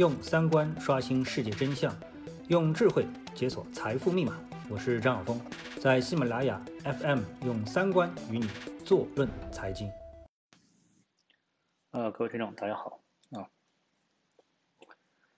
[0.00, 1.94] 用三观刷新世界真相，
[2.48, 4.32] 用智慧解锁财富密码。
[4.70, 5.38] 我是张晓峰，
[5.78, 8.46] 在喜马拉雅 FM 用三观与你
[8.82, 9.90] 坐论财经。
[11.90, 13.02] 呃，各位听众，大家好
[13.32, 13.44] 啊。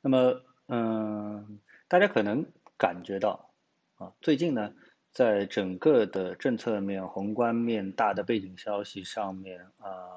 [0.00, 1.58] 那么，嗯，
[1.88, 2.46] 大家可能
[2.78, 3.50] 感觉到
[3.96, 4.72] 啊，最近呢，
[5.10, 10.13] 在整个的政策面、宏观面、大的背景消息上面啊。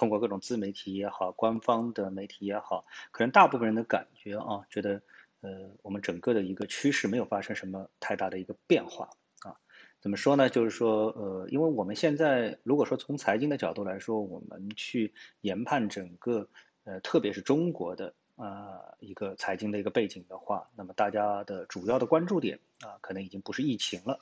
[0.00, 5.02] 通过各种自媒体也好，官方的媒体也好，可能大部分人的感觉啊，觉得
[5.42, 9.10] 呃，我们整个的一个趋势没有发生什么太大的一个变化
[9.42, 9.54] 啊。
[10.00, 10.48] 怎么说呢？
[10.48, 16.48] 就是说呃，因为我们现在如果说从财经的角度来说，我们去研判整个
[16.84, 24.18] 呃，特别是中国的啊一个财经的一个背景的话，那么大家的主要的关注点啊，可能已经不是疫情了，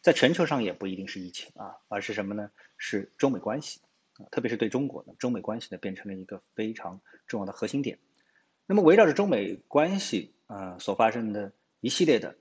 [0.00, 2.50] 在全球上也不一定是疫情啊，而是什么呢？
[2.78, 3.82] 是中美关系。
[4.30, 7.98] 特别是对中国呢，中美关系呢变成了一个非常重要的核心点。
[8.66, 12.36] 那么围绕着中美关系啊所发生的一系列的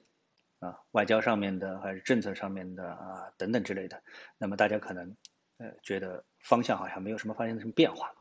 [0.59, 4.02] 啊外交上面的还是政策上面的啊等等之类的，
[4.38, 5.16] 那么大家可能
[5.58, 8.14] 呃觉得方向好像没有什么发生什么变化。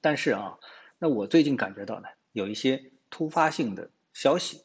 [0.00, 0.58] 但是啊，
[0.98, 4.64] 那我最近感觉到呢，有一些突发性的消息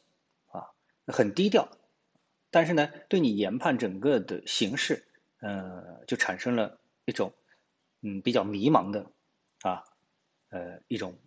[0.52, 0.68] 啊，
[1.06, 1.68] 很低调，
[2.50, 5.02] 但是呢，对你研判整个的形势，
[5.40, 7.32] 呃，就产生了一种。
[8.02, 9.10] 嗯，比较迷茫的，
[9.62, 9.84] 啊，
[10.48, 11.18] 呃，一种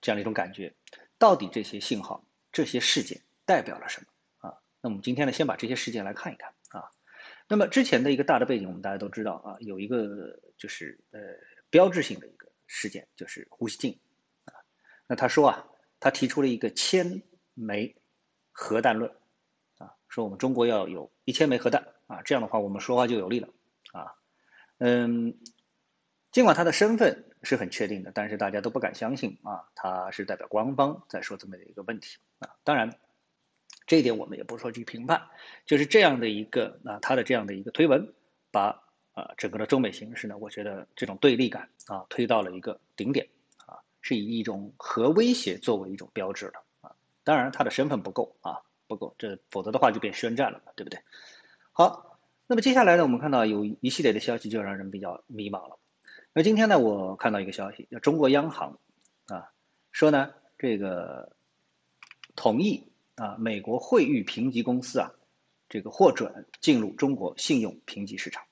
[0.00, 0.74] 这样的一种感觉，
[1.18, 4.58] 到底这些信号、这些事件代表了什么啊？
[4.80, 6.90] 那我们今天呢，先把这些事件来看一看啊。
[7.46, 11.20] 那么之前的一个大的背景，我们大家都知道啊，有一个就是呃
[11.68, 14.00] 标志性的一个事件，就是胡锡进
[14.46, 14.54] 啊。
[15.06, 17.22] 那他说啊，他提出了一个千
[17.52, 17.96] 枚
[18.50, 19.14] 核弹论
[19.76, 23.48] 啊，说我们中国要有一千枚核弹啊，这样的话我们说话就有力了
[23.92, 24.14] 啊。
[24.80, 25.34] 嗯，
[26.32, 32.48] 尽管他的身份是很确定的，但是大家都不敢相信啊，他是代表官方在说这么的一个问题啊。
[32.64, 32.90] 当然，
[33.86, 35.20] 这一点我们也不说去评判，
[35.66, 38.10] 就是这样的一个啊，他的这样的一个推文，
[38.50, 38.82] 把
[39.12, 43.28] 啊整个的中美形势呢，我觉得这种对立感啊推到了一个顶点
[43.66, 46.90] 啊，是以一种核威胁作为一种标志的啊。
[47.22, 50.98] 当然，他的身份不够啊，不够，这否则的话就变宣战了嘛，对不对？
[51.70, 52.09] 好。
[52.50, 55.78] 那么接下来呢，我们看到有一系列的消息，就让人比较迷茫了。
[56.32, 58.76] 那今天呢，我看到一个消息，叫中国央行
[59.26, 59.52] 啊
[59.92, 61.30] 说呢，这个
[62.34, 65.12] 同意啊，美国惠誉评级公司啊，
[65.68, 68.42] 这个获准进入中国信用评级市场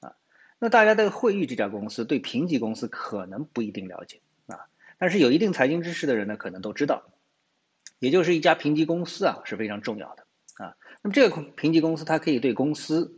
[0.00, 0.14] 啊。
[0.58, 4.68] 那大家对惠誉这家公司，对评级公司可能不一定了解啊，
[4.98, 7.04] 但是有一定财经知识的人呢，可能都知道，
[8.00, 10.23] 也就是一家评级公司啊是非常重要的。
[11.04, 13.12] 那么这个评级公司它可以对公司，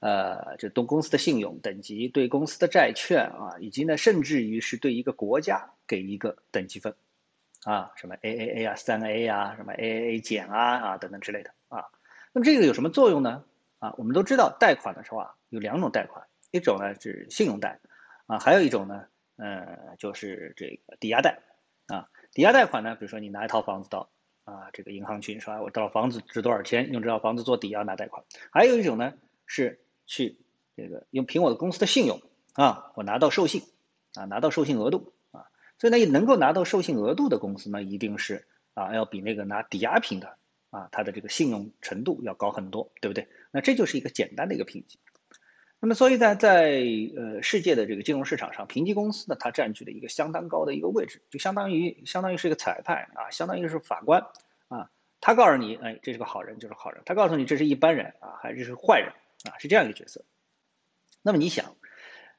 [0.00, 6.92] 呃，就对公司的信用等级、对公司的债券啊，以及呢，甚至于是对一个国家给一个等级分，
[7.62, 11.84] 啊，什么 AAA 啊、三 A 啊、什么 AAA 减啊啊等等之类的啊。
[12.32, 13.44] 那么这个有什么作用呢？
[13.78, 17.78] 啊，我们都知道贷款的时候啊，有两种贷款，一种呢是信用贷，
[18.26, 19.04] 啊，还有一种呢，
[19.36, 21.38] 呃，就是这个抵押贷，
[21.86, 24.10] 啊，抵押贷款呢，比如说你拿一套房子到。
[24.48, 28.24] 啊，这个银行去说，我到房子值多少钱，用这套房子做抵押拿贷款。
[28.50, 29.12] 还有一种呢，
[29.44, 30.38] 是去
[30.74, 32.22] 这个用凭我的公司的信用
[32.54, 33.60] 啊，我拿到授信
[34.14, 35.44] 啊，拿到授信额度啊。
[35.78, 40.38] 所以呢，能够拿到授信额度的公司呢，一定是啊，要比那个拿抵押品的
[40.70, 43.28] 啊，它的这个信用程度要高很多，对不对？
[43.50, 44.98] 那这就是一个简单的一个评级。
[45.80, 46.82] 那么，所以在在
[47.16, 54.20] 呃世界的这个金融市场上，评级公司呢，它占据了一个相当高的一个位置，就相当于相当于是一个裁判啊，相当于是法官
[54.68, 54.90] 啊。
[55.20, 59.12] 他告诉你，哎，这是个好人就是好人；他告诉你这是一般人啊，还是是坏人
[59.50, 60.24] 啊，是这样一个角色。
[61.22, 61.76] 那么你想，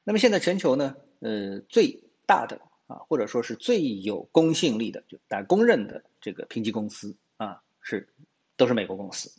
[0.04, 8.08] 那么现在全球呢，呃，最大的啊，或者说是最有公信力的，就大家公认的这个评级公司啊，是
[8.56, 9.30] 都是美国公司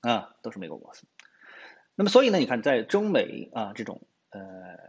[0.00, 1.04] 啊，都是美国公司。
[1.98, 4.40] 那么，所以呢，你看，在中美啊这种呃，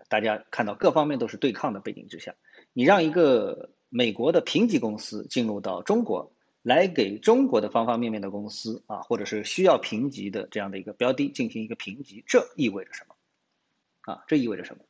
[0.10, 2.36] 大家看到各方面都是对抗的背景之下，
[2.74, 6.30] 你让一个美国的评级公司进入到中国，
[6.64, 13.16] 来给中国的方方面面的公司啊，或者是需要评级的这样的一个标的进行一个评级，这意味着什么？
[14.14, 14.84] 啊，这意味着什么？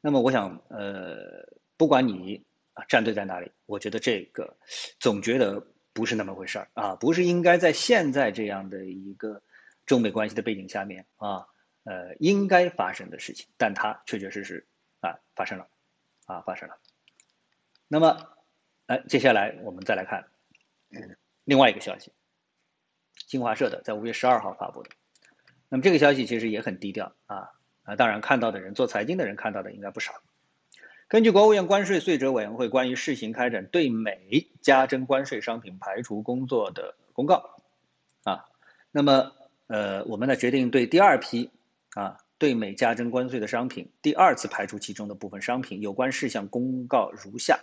[0.00, 1.44] 那么，我想，呃，
[1.76, 2.40] 不管你
[2.74, 4.56] 啊站队在哪里，我觉得这个
[5.00, 9.42] 总觉得不是那么回事儿啊，不是应该在现在这样的一个
[9.84, 11.44] 中美关系的背景下面啊。
[11.86, 14.66] 呃，应该发生的事情，但它确确实实
[15.00, 15.68] 啊发生了，
[16.26, 16.76] 啊发生了。
[17.86, 18.28] 那么，
[18.86, 20.26] 哎，接下来我们再来看
[21.44, 22.10] 另外一个消息，
[23.28, 24.90] 新华社的在五月十二号发布的。
[25.68, 27.50] 那么这个消息其实也很低调啊
[27.84, 30.12] 啊，当然看到的人做财经的人看到的应该不少。
[31.06, 37.56] 根据国务院关税税则委员会关于试行开展对美加征关税商品排除工作的公告，
[38.24, 38.44] 啊，
[38.90, 39.30] 那么
[39.68, 41.48] 呃，我们呢决定对第二批
[41.96, 47.58] 啊对美加征关税的商品第二次排除其中的部分商品有关事项公告如下，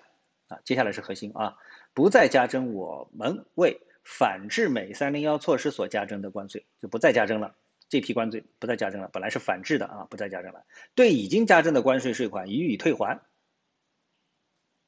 [0.47, 1.55] 啊，接下来是核心啊，
[1.93, 7.55] 不再加征我们为反制美三零幺措施所加征的关税，就不再加征了。
[7.87, 10.65] 这批关税不再加征了，本来是反制的啊，不再加征了。
[10.95, 13.21] 对已经加征的关税税款予以退还，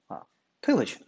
[0.08, 0.26] 啊，
[0.62, 1.06] 退回去。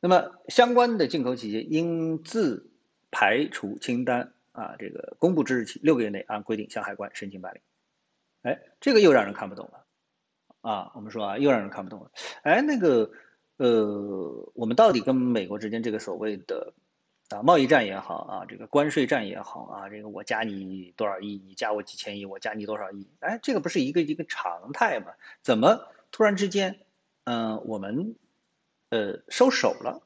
[0.00, 2.72] 那么相关的进口企业应自
[3.10, 7.60] 排除清单啊，这个公布之日起六个月内按规定向海关申请办理。
[8.42, 9.84] 哎，这个又让人看不懂了
[10.60, 10.92] 啊！
[10.94, 12.10] 我们说啊，又让人看不懂了。
[12.42, 13.10] 哎，那个
[13.56, 16.72] 呃，我们到底跟美国之间这个所谓的？
[17.28, 25.14] 啊，贸易战也好啊，这个关税战也好啊，这个我加你多少亿，你加我几千亿，我加你多少亿，哎，这个不是一个一个常态吗？
[25.40, 26.80] 怎么突然之间，
[27.24, 28.16] 嗯，我们
[28.90, 30.02] 呃收手了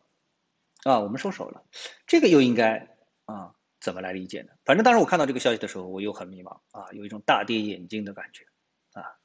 [0.85, 1.01] 啊？
[1.01, 1.65] 我们收手了，
[2.07, 4.53] 这个又应该啊怎么来理解呢？
[4.65, 8.47] 反正当时我看到这个消息的时候，我又很迷茫啊，有一种大跌眼镜的感觉
[8.93, 9.17] 啊。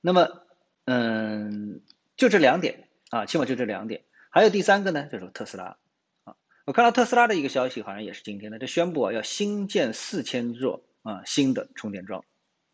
[0.00, 0.46] 那么，
[0.84, 1.80] 嗯，
[2.16, 5.76] 就这两点啊，起码就这两点，还有第三个呢，就是特斯拉
[6.24, 6.36] 啊。
[6.66, 12.24] 我看到特斯拉的一个消息，好像也是今天的，这宣布啊要新建四千座啊新的充电桩，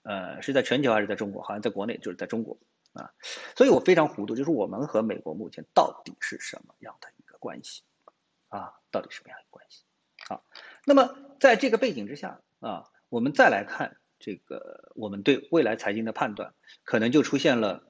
[0.02, 1.42] 呃，是在全球还是在中国？
[1.42, 2.58] 好像在国内，就是在中国
[2.92, 3.10] 啊。
[3.56, 7.82] 所以我非常糊涂，就是我们和美国目前到底是什么样的一个关系
[8.48, 8.72] 啊？
[8.90, 9.84] 到底什么样的关系？
[10.28, 10.44] 好，
[10.84, 17.84] 那么在这个背景之下啊，我们再来看这个我们对未来财经的判断，可能就出现了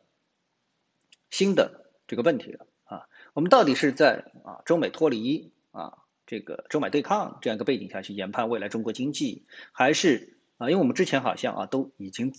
[1.30, 3.08] 新的这个问题了啊。
[3.32, 5.52] 我们到底是在啊中美脱离？
[5.70, 12.34] 啊，这个中美对抗这样一个背景下去研判未来中国经济，还是啊，因为我们之前好像啊都已经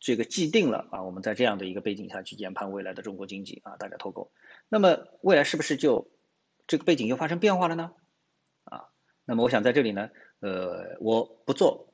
[0.00, 4.30] 这个既定了啊，我们在这样的一个背景下去研判未来的中国经济啊，大家投够。
[4.68, 6.10] 那么未来是不是就
[6.66, 7.92] 这个背景又发生变化了呢？
[9.24, 10.10] 那么我想在这里呢，
[10.40, 11.88] 呃，我不做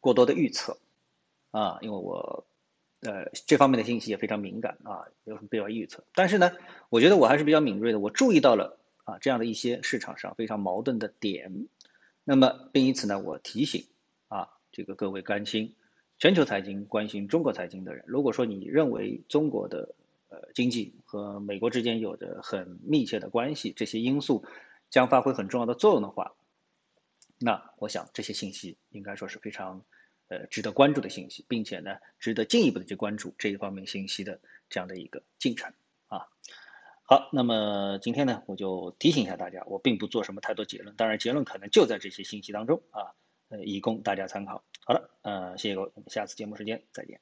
[0.00, 0.78] 过多的预测
[1.50, 2.46] 啊，因为我
[3.00, 6.04] 呃这方面的信息也非常敏感啊，有什么必要预测？
[6.14, 6.52] 但是呢，
[6.90, 8.78] 我觉得我还是比较敏锐的，我注意到了。
[9.06, 11.66] 啊，这样的一些市场上非常矛盾的点，
[12.24, 13.84] 那么并因此呢，我提醒
[14.28, 15.74] 啊，这个各位关心
[16.16, 19.94] 全球财经、关心中国财经的人，如果说你认为中国的
[20.30, 24.42] 呃经济和美国之间有着很密切的关系，这些因素
[24.88, 26.32] 将发挥很重要的作用的话，
[27.44, 29.84] 那我想这些信息应该说是非常
[30.28, 35.70] 呃值得关注的信息，并且呢，值得进一步的去关注这一方面信息的这样的一个进程
[36.06, 36.26] 啊。
[37.02, 43.12] 好，那么今天呢，我就提醒一下大家，我并不做什么太多结论，当然结论可能就在这些信息当中啊，
[43.50, 44.64] 呃，以供大家参考。
[44.86, 47.20] 好了，呃，谢谢各位，我们下次节目时间再见。